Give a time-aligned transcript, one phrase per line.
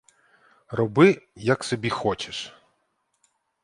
[0.69, 2.53] Роби, як собі хочеш!